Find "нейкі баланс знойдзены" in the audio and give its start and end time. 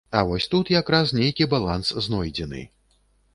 1.17-2.65